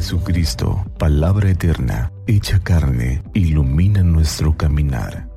Jesucristo, 0.00 0.82
palabra 0.98 1.50
eterna, 1.50 2.10
hecha 2.26 2.58
carne, 2.60 3.22
ilumina 3.34 4.02
nuestro 4.02 4.56
caminar. 4.56 5.28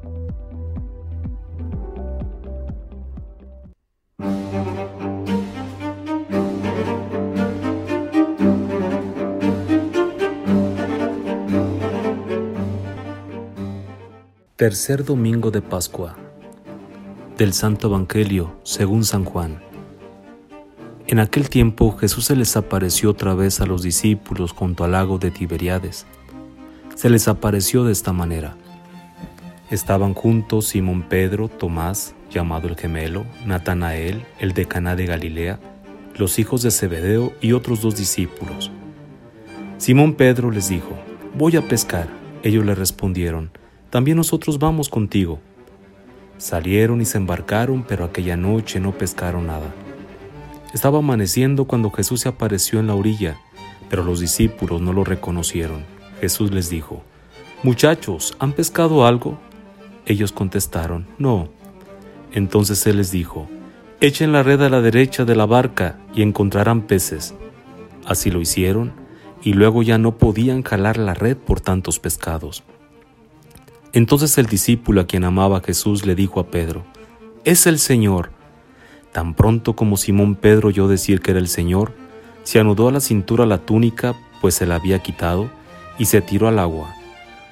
Tercer 14.55 15.03
domingo 15.03 15.51
de 15.51 15.61
Pascua 15.61 16.15
del 17.37 17.51
Santo 17.51 17.87
Evangelio 17.87 18.61
según 18.63 19.03
San 19.03 19.25
Juan. 19.25 19.72
En 21.13 21.19
aquel 21.19 21.47
tiempo 21.47 21.95
Jesús 21.95 22.25
se 22.25 22.35
les 22.35 22.57
apareció 22.57 23.11
otra 23.11 23.35
vez 23.35 23.61
a 23.61 23.67
los 23.67 23.83
discípulos 23.83 24.51
junto 24.51 24.83
al 24.83 24.93
lago 24.93 25.19
de 25.19 25.29
Tiberiades. 25.29 26.07
Se 26.95 27.07
les 27.07 27.27
apareció 27.27 27.83
de 27.83 27.91
esta 27.91 28.13
manera. 28.13 28.57
Estaban 29.69 30.15
juntos 30.15 30.69
Simón 30.69 31.03
Pedro, 31.03 31.49
Tomás, 31.49 32.15
llamado 32.31 32.67
el 32.67 32.75
gemelo, 32.75 33.27
Natanael, 33.45 34.25
el 34.39 34.53
de 34.53 34.65
Caná 34.65 34.95
de 34.95 35.05
Galilea, 35.05 35.59
los 36.15 36.39
hijos 36.39 36.63
de 36.63 36.71
Zebedeo 36.71 37.31
y 37.41 37.51
otros 37.51 37.83
dos 37.83 37.95
discípulos. 37.95 38.71
Simón 39.77 40.15
Pedro 40.15 40.49
les 40.49 40.67
dijo, 40.69 40.97
Voy 41.37 41.57
a 41.57 41.61
pescar. 41.61 42.07
Ellos 42.41 42.65
le 42.65 42.73
respondieron, 42.73 43.51
También 43.91 44.17
nosotros 44.17 44.57
vamos 44.57 44.89
contigo. 44.89 45.39
Salieron 46.39 47.01
y 47.01 47.05
se 47.05 47.19
embarcaron, 47.19 47.83
pero 47.87 48.03
aquella 48.03 48.35
noche 48.35 48.79
no 48.79 48.93
pescaron 48.97 49.45
nada. 49.45 49.75
Estaba 50.73 50.99
amaneciendo 50.99 51.65
cuando 51.65 51.91
Jesús 51.91 52.21
se 52.21 52.29
apareció 52.29 52.79
en 52.79 52.87
la 52.87 52.95
orilla, 52.95 53.37
pero 53.89 54.03
los 54.03 54.19
discípulos 54.19 54.81
no 54.81 54.91
lo 54.91 55.03
reconocieron. 55.03 55.85
Jesús 56.19 56.51
les 56.51 56.69
dijo, 56.69 57.03
Muchachos, 57.61 58.35
¿han 58.39 58.53
pescado 58.53 59.05
algo? 59.05 59.39
Ellos 60.05 60.31
contestaron, 60.31 61.07
No. 61.17 61.49
Entonces 62.33 62.85
Él 62.87 62.97
les 62.97 63.11
dijo, 63.11 63.47
Echen 64.01 64.33
la 64.33 64.43
red 64.43 64.61
a 64.61 64.69
la 64.69 64.81
derecha 64.81 65.23
de 65.23 65.35
la 65.35 65.45
barca 65.45 65.97
y 66.13 66.23
encontrarán 66.23 66.81
peces. 66.81 67.33
Así 68.05 68.31
lo 68.31 68.41
hicieron, 68.41 68.91
y 69.41 69.53
luego 69.53 69.81
ya 69.81 69.97
no 69.97 70.17
podían 70.17 70.63
jalar 70.63 70.97
la 70.97 71.13
red 71.13 71.37
por 71.37 71.61
tantos 71.61 71.99
pescados. 71.99 72.63
Entonces 73.93 74.37
el 74.37 74.47
discípulo 74.47 74.99
a 74.99 75.07
quien 75.07 75.23
amaba 75.23 75.61
Jesús 75.61 76.05
le 76.05 76.15
dijo 76.15 76.41
a 76.41 76.47
Pedro, 76.47 76.83
Es 77.45 77.65
el 77.65 77.79
Señor. 77.79 78.31
Tan 79.13 79.35
pronto 79.35 79.75
como 79.75 79.95
Simón 79.95 80.35
Pedro 80.35 80.69
oyó 80.69 80.87
decir 80.87 81.21
que 81.21 81.31
era 81.31 81.39
el 81.39 81.47
Señor, 81.47 81.93
se 82.43 82.59
anudó 82.59 82.89
a 82.89 82.91
la 82.91 82.99
cintura 82.99 83.45
la 83.45 83.59
túnica, 83.59 84.15
pues 84.41 84.55
se 84.55 84.65
la 84.65 84.75
había 84.75 84.99
quitado, 84.99 85.49
y 85.97 86.05
se 86.05 86.21
tiró 86.21 86.47
al 86.47 86.59
agua. 86.59 86.93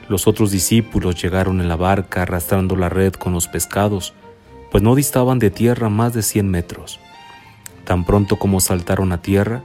Los 0.09 0.27
otros 0.27 0.51
discípulos 0.51 1.21
llegaron 1.21 1.61
en 1.61 1.69
la 1.69 1.75
barca 1.75 2.23
arrastrando 2.23 2.75
la 2.75 2.89
red 2.89 3.13
con 3.13 3.31
los 3.31 3.47
pescados, 3.47 4.13
pues 4.71 4.83
no 4.83 4.95
distaban 4.95 5.39
de 5.39 5.51
tierra 5.51 5.89
más 5.89 6.13
de 6.13 6.23
cien 6.23 6.49
metros. 6.49 6.99
Tan 7.85 8.05
pronto 8.05 8.37
como 8.37 8.59
saltaron 8.59 9.11
a 9.11 9.21
tierra, 9.21 9.63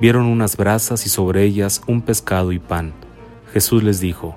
vieron 0.00 0.26
unas 0.26 0.56
brasas 0.56 1.06
y 1.06 1.08
sobre 1.08 1.44
ellas 1.44 1.82
un 1.86 2.02
pescado 2.02 2.52
y 2.52 2.58
pan. 2.58 2.92
Jesús 3.52 3.82
les 3.82 4.00
dijo, 4.00 4.36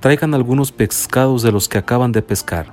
Traigan 0.00 0.34
algunos 0.34 0.72
pescados 0.72 1.42
de 1.42 1.52
los 1.52 1.68
que 1.68 1.78
acaban 1.78 2.10
de 2.10 2.22
pescar. 2.22 2.72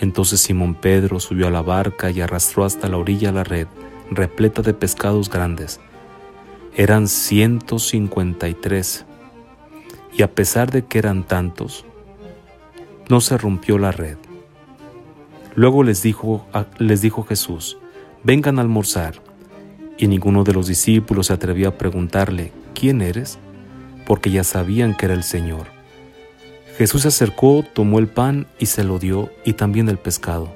Entonces 0.00 0.40
Simón 0.40 0.74
Pedro 0.74 1.20
subió 1.20 1.46
a 1.46 1.50
la 1.50 1.62
barca 1.62 2.10
y 2.10 2.20
arrastró 2.20 2.64
hasta 2.64 2.88
la 2.88 2.98
orilla 2.98 3.32
la 3.32 3.44
red, 3.44 3.66
repleta 4.10 4.62
de 4.62 4.74
pescados 4.74 5.30
grandes. 5.30 5.80
Eran 6.74 7.08
ciento 7.08 7.78
cincuenta 7.78 8.48
y 8.48 8.54
tres. 8.54 9.06
Y 10.12 10.22
a 10.22 10.34
pesar 10.34 10.70
de 10.70 10.84
que 10.84 10.98
eran 10.98 11.24
tantos, 11.24 11.84
no 13.08 13.20
se 13.20 13.38
rompió 13.38 13.78
la 13.78 13.92
red. 13.92 14.16
Luego 15.54 15.82
les 15.82 16.02
dijo, 16.02 16.46
les 16.78 17.00
dijo 17.00 17.22
Jesús, 17.22 17.78
vengan 18.22 18.58
a 18.58 18.62
almorzar. 18.62 19.22
Y 19.98 20.08
ninguno 20.08 20.44
de 20.44 20.52
los 20.52 20.66
discípulos 20.66 21.28
se 21.28 21.32
atrevió 21.32 21.68
a 21.68 21.78
preguntarle, 21.78 22.52
¿quién 22.74 23.00
eres? 23.00 23.38
Porque 24.06 24.30
ya 24.30 24.44
sabían 24.44 24.94
que 24.94 25.06
era 25.06 25.14
el 25.14 25.22
Señor. 25.22 25.75
Jesús 26.78 27.02
se 27.02 27.08
acercó, 27.08 27.64
tomó 27.72 27.98
el 27.98 28.06
pan 28.06 28.46
y 28.58 28.66
se 28.66 28.84
lo 28.84 28.98
dio, 28.98 29.30
y 29.44 29.54
también 29.54 29.88
el 29.88 29.98
pescado. 29.98 30.54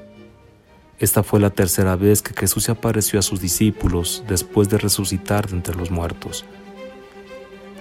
Esta 0.99 1.23
fue 1.23 1.41
la 1.41 1.49
tercera 1.49 1.97
vez 1.97 2.21
que 2.21 2.35
Jesús 2.39 2.65
se 2.65 2.73
apareció 2.73 3.19
a 3.19 3.23
sus 3.23 3.41
discípulos 3.41 4.23
después 4.29 4.69
de 4.69 4.77
resucitar 4.77 5.49
de 5.49 5.57
entre 5.57 5.75
los 5.75 5.91
muertos. 5.91 6.45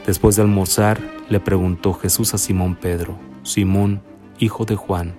Después 0.05 0.37
de 0.37 0.43
almorzar, 0.43 1.01
le 1.27 1.41
preguntó 1.41 1.93
Jesús 1.93 2.33
a 2.33 2.37
Simón 2.37 2.75
Pedro, 2.75 3.19
Simón, 3.43 4.01
hijo 4.39 4.63
de 4.63 4.77
Juan, 4.77 5.15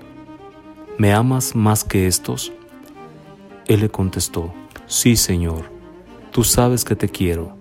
¿me 0.97 1.12
amas 1.12 1.54
más 1.54 1.84
que 1.84 2.06
estos? 2.06 2.53
Él 3.66 3.80
le 3.80 3.91
contestó, 3.91 4.54
Sí, 4.86 5.14
Señor, 5.16 5.70
tú 6.32 6.42
sabes 6.42 6.86
que 6.86 6.97
te 6.97 7.10
quiero. 7.10 7.56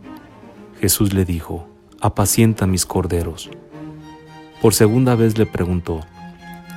Jesús 0.80 1.14
le 1.14 1.26
dijo, 1.26 1.68
apacienta 2.00 2.66
mis 2.66 2.86
corderos. 2.86 3.50
Por 4.62 4.74
segunda 4.74 5.16
vez 5.16 5.38
le 5.38 5.46
preguntó, 5.46 6.02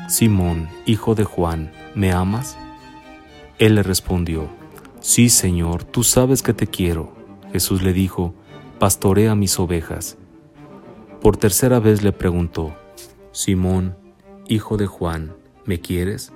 Simón, 0.08 0.68
hijo 0.86 1.16
de 1.16 1.24
Juan, 1.24 1.72
¿me 1.96 2.12
amas? 2.12 2.56
Él 3.58 3.74
le 3.74 3.82
respondió, 3.82 4.48
Sí, 5.00 5.30
Señor, 5.30 5.82
tú 5.82 6.04
sabes 6.04 6.42
que 6.42 6.54
te 6.54 6.68
quiero. 6.68 7.12
Jesús 7.52 7.82
le 7.82 7.92
dijo, 7.92 8.34
Pastorea 8.78 9.34
mis 9.34 9.58
ovejas. 9.58 10.16
Por 11.20 11.36
tercera 11.36 11.80
vez 11.80 12.02
le 12.04 12.12
preguntó, 12.12 12.72
Simón, 13.32 13.96
hijo 14.46 14.76
de 14.76 14.86
Juan, 14.86 15.34
¿me 15.64 15.80
quieres? 15.80 16.32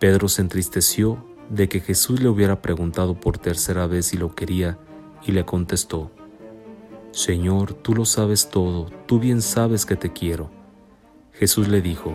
Pedro 0.00 0.28
se 0.28 0.42
entristeció 0.42 1.24
de 1.48 1.68
que 1.68 1.80
Jesús 1.80 2.20
le 2.20 2.28
hubiera 2.28 2.60
preguntado 2.60 3.14
por 3.14 3.38
tercera 3.38 3.86
vez 3.86 4.06
si 4.06 4.16
lo 4.16 4.34
quería 4.34 4.78
y 5.24 5.32
le 5.32 5.44
contestó, 5.44 6.10
Señor, 7.14 7.74
tú 7.74 7.94
lo 7.94 8.06
sabes 8.06 8.48
todo, 8.50 8.86
tú 9.06 9.20
bien 9.20 9.40
sabes 9.40 9.86
que 9.86 9.94
te 9.94 10.12
quiero. 10.12 10.50
Jesús 11.32 11.68
le 11.68 11.80
dijo, 11.80 12.12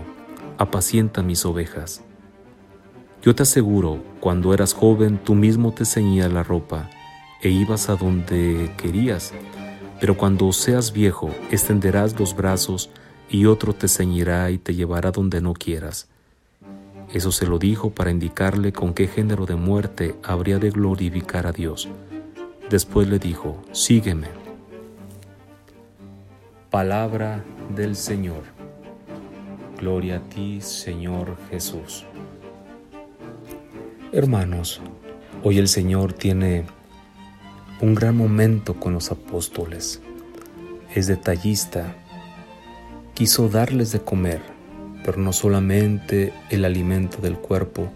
apacienta 0.58 1.24
mis 1.24 1.46
ovejas. 1.46 2.04
Yo 3.22 3.34
te 3.34 3.44
aseguro, 3.44 4.04
cuando 4.20 4.54
eras 4.54 4.74
joven 4.74 5.18
tú 5.18 5.36
mismo 5.36 5.72
te 5.74 5.86
ceñías 5.86 6.34
la 6.34 6.44
ropa 6.44 6.90
e 7.42 7.48
ibas 7.48 7.88
a 7.88 7.96
donde 7.96 8.74
querías, 8.76 9.32
pero 10.02 10.18
cuando 10.18 10.52
seas 10.52 10.92
viejo 10.92 11.30
extenderás 11.50 12.20
los 12.20 12.36
brazos 12.36 12.90
y 13.30 13.46
otro 13.46 13.74
te 13.74 13.88
ceñirá 13.88 14.52
y 14.52 14.58
te 14.58 14.76
llevará 14.76 15.12
donde 15.12 15.40
no 15.40 15.54
quieras. 15.54 16.10
Eso 17.14 17.32
se 17.32 17.48
lo 17.48 17.58
dijo 17.58 17.92
para 17.92 18.12
indicarle 18.12 18.74
con 18.74 18.94
qué 18.94 19.08
género 19.08 19.46
de 19.46 19.56
muerte 19.56 20.18
habría 20.24 20.60
de 20.60 20.72
glorificar 20.72 21.48
a 21.48 21.54
Dios. 21.54 21.88
Después 22.70 23.08
le 23.08 23.18
dijo, 23.18 23.64
sígueme. 23.72 24.49
Palabra 26.70 27.44
del 27.76 27.96
Señor. 27.96 28.44
Gloria 29.80 30.18
a 30.18 30.30
ti, 30.30 30.62
Señor 30.62 31.36
Jesús. 31.50 32.06
Hermanos, 34.12 34.80
hoy 35.42 35.58
el 35.58 35.68
Señor 35.68 36.14
tiene 36.14 36.66
un 37.82 37.96
gran 37.96 38.16
momento 38.16 38.80
con 38.80 38.94
los 38.94 39.10
apóstoles. 39.10 40.00
Es 40.94 41.08
detallista. 41.08 41.96
Quiso 43.16 43.50
darles 43.50 43.92
de 43.92 44.02
comer, 44.02 44.42
pero 45.04 45.18
no 45.18 45.34
solamente 45.34 46.34
el 46.52 46.66
alimento 46.66 47.18
del 47.18 47.40
cuerpo, 47.40 47.90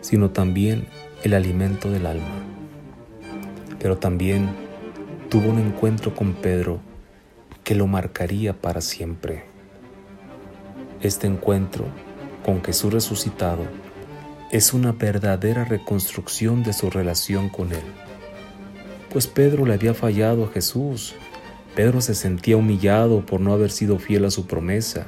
sino 0.00 0.30
también 0.30 0.88
el 1.22 1.34
alimento 1.34 1.88
del 1.88 2.06
alma. 2.06 2.42
Pero 3.78 3.96
también 3.96 4.48
tuvo 5.28 5.50
un 5.50 5.60
encuentro 5.60 6.16
con 6.16 6.32
Pedro 6.32 6.80
que 7.64 7.74
lo 7.74 7.86
marcaría 7.86 8.52
para 8.54 8.80
siempre. 8.80 9.44
Este 11.00 11.26
encuentro 11.26 11.86
con 12.44 12.62
Jesús 12.62 12.92
resucitado 12.92 13.64
es 14.50 14.72
una 14.72 14.92
verdadera 14.92 15.64
reconstrucción 15.64 16.62
de 16.62 16.72
su 16.72 16.90
relación 16.90 17.48
con 17.48 17.72
Él. 17.72 17.82
Pues 19.10 19.26
Pedro 19.26 19.64
le 19.64 19.74
había 19.74 19.94
fallado 19.94 20.44
a 20.44 20.48
Jesús. 20.48 21.14
Pedro 21.74 22.00
se 22.00 22.14
sentía 22.14 22.56
humillado 22.56 23.24
por 23.24 23.40
no 23.40 23.52
haber 23.52 23.70
sido 23.70 23.98
fiel 23.98 24.24
a 24.24 24.30
su 24.30 24.46
promesa. 24.46 25.06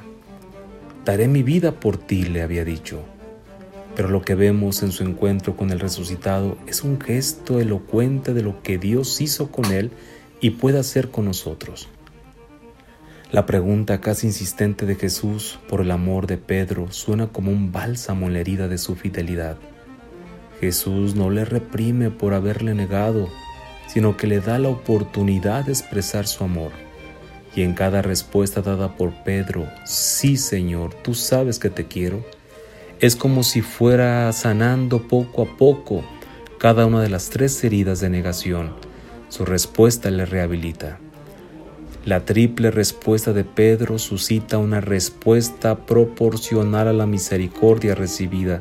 Daré 1.04 1.28
mi 1.28 1.42
vida 1.42 1.72
por 1.72 1.98
ti, 1.98 2.22
le 2.24 2.42
había 2.42 2.64
dicho. 2.64 3.00
Pero 3.94 4.08
lo 4.08 4.22
que 4.22 4.34
vemos 4.34 4.82
en 4.82 4.92
su 4.92 5.04
encuentro 5.04 5.56
con 5.56 5.70
el 5.70 5.80
resucitado 5.80 6.56
es 6.66 6.82
un 6.82 7.00
gesto 7.00 7.60
elocuente 7.60 8.34
de 8.34 8.42
lo 8.42 8.62
que 8.62 8.78
Dios 8.78 9.20
hizo 9.20 9.50
con 9.50 9.66
él 9.66 9.90
y 10.40 10.50
puede 10.50 10.78
hacer 10.78 11.10
con 11.10 11.26
nosotros. 11.26 11.88
La 13.32 13.46
pregunta 13.46 14.00
casi 14.00 14.28
insistente 14.28 14.86
de 14.86 14.94
Jesús 14.94 15.58
por 15.68 15.80
el 15.80 15.90
amor 15.90 16.26
de 16.26 16.36
Pedro 16.38 16.92
suena 16.92 17.28
como 17.28 17.50
un 17.50 17.72
bálsamo 17.72 18.26
en 18.26 18.34
la 18.34 18.40
herida 18.40 18.68
de 18.68 18.78
su 18.78 18.94
fidelidad. 18.94 19.56
Jesús 20.60 21.14
no 21.14 21.30
le 21.30 21.44
reprime 21.44 22.10
por 22.10 22.32
haberle 22.32 22.74
negado, 22.74 23.28
sino 23.88 24.16
que 24.16 24.26
le 24.26 24.40
da 24.40 24.58
la 24.58 24.68
oportunidad 24.68 25.64
de 25.64 25.72
expresar 25.72 26.26
su 26.26 26.44
amor. 26.44 26.70
y 27.56 27.62
en 27.62 27.74
cada 27.74 28.02
respuesta 28.02 28.62
dada 28.62 28.96
por 28.96 29.12
Pedro, 29.22 29.68
sí 29.84 30.36
Señor, 30.36 30.92
tú 30.92 31.14
sabes 31.14 31.60
que 31.60 31.70
te 31.70 31.86
quiero, 31.86 32.24
es 32.98 33.14
como 33.14 33.44
si 33.44 33.60
fuera 33.60 34.32
sanando 34.32 35.06
poco 35.06 35.42
a 35.42 35.56
poco 35.56 36.02
cada 36.58 36.84
una 36.84 37.00
de 37.00 37.10
las 37.10 37.30
tres 37.30 37.62
heridas 37.62 38.00
de 38.00 38.10
negación. 38.10 38.74
Su 39.28 39.44
respuesta 39.44 40.10
le 40.10 40.26
rehabilita. 40.26 40.98
La 42.04 42.26
triple 42.26 42.70
respuesta 42.70 43.32
de 43.32 43.44
Pedro 43.44 43.98
suscita 43.98 44.58
una 44.58 44.82
respuesta 44.82 45.86
proporcional 45.86 46.86
a 46.86 46.92
la 46.92 47.06
misericordia 47.06 47.94
recibida. 47.94 48.60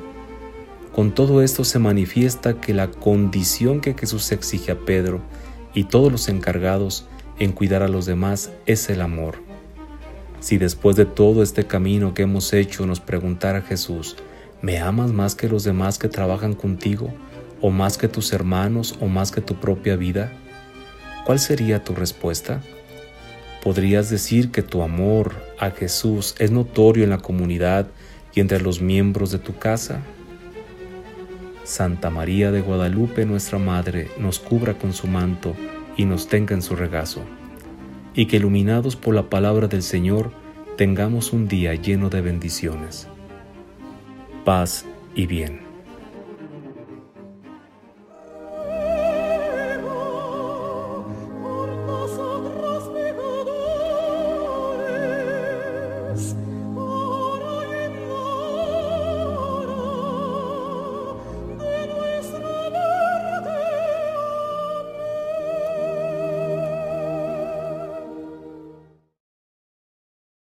Con 0.94 1.14
todo 1.14 1.42
esto 1.42 1.66
se 1.66 1.78
manifiesta 1.78 2.62
que 2.62 2.74
la 2.74 2.90
condición 2.90 3.82
que 3.82 3.96
Jesús 3.96 4.32
exige 4.32 4.72
a 4.72 4.80
Pedro 4.80 5.20
y 5.74 5.84
todos 5.84 6.10
los 6.10 6.30
encargados 6.30 7.06
en 7.38 7.52
cuidar 7.52 7.84
a 7.84 7.90
los 7.90 8.06
demás 8.06 8.50
es 8.66 8.90
el 8.90 9.02
amor. 9.02 9.36
Si 10.40 10.58
después 10.58 10.96
de 10.96 11.06
todo 11.06 11.44
este 11.44 11.68
camino 11.68 12.14
que 12.14 12.22
hemos 12.22 12.54
hecho 12.54 12.86
nos 12.86 13.02
preguntara 13.02 13.62
Jesús, 13.62 14.16
¿me 14.62 14.80
amas 14.80 15.12
más 15.12 15.36
que 15.36 15.50
los 15.50 15.66
demás 15.66 16.00
que 16.00 16.08
trabajan 16.08 16.54
contigo? 16.54 17.14
¿O 17.60 17.72
más 17.72 17.98
que 17.98 18.08
tus 18.08 18.32
hermanos? 18.32 18.96
¿O 19.02 19.08
más 19.08 19.34
que 19.34 19.42
tu 19.42 19.56
propia 19.56 19.98
vida? 19.98 20.32
¿Cuál 21.26 21.40
sería 21.40 21.84
tu 21.84 21.94
respuesta? 21.94 22.62
¿Podrías 23.64 24.10
decir 24.10 24.52
que 24.52 24.62
tu 24.62 24.82
amor 24.82 25.36
a 25.58 25.72
Jesús 25.72 26.36
es 26.38 26.52
notorio 26.52 27.06
en 27.06 27.10
la 27.10 27.20
comunidad 27.20 27.88
y 28.34 28.42
entre 28.42 28.60
los 28.60 28.82
miembros 28.82 29.32
de 29.32 29.40
tu 29.40 29.56
casa? 29.56 30.02
Santa 31.64 32.10
María 32.10 32.52
de 32.52 32.60
Guadalupe, 32.60 33.26
nuestra 33.26 33.60
Madre, 33.60 34.10
nos 34.20 34.40
cubra 34.40 34.74
con 34.74 34.92
su 34.92 35.08
manto 35.08 35.56
y 35.96 36.04
nos 36.04 36.28
tenga 36.28 36.54
en 36.54 36.62
su 36.62 36.76
regazo, 36.76 37.22
y 38.14 38.26
que 38.26 38.36
iluminados 38.36 38.98
por 38.98 39.16
la 39.16 39.30
palabra 39.30 39.70
del 39.70 39.82
Señor 39.82 40.34
tengamos 40.76 41.32
un 41.32 41.48
día 41.48 41.74
lleno 41.74 42.10
de 42.10 42.20
bendiciones. 42.20 43.08
Paz 44.44 44.84
y 45.16 45.26
bien. 45.26 45.63